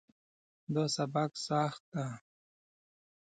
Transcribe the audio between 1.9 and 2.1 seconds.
ده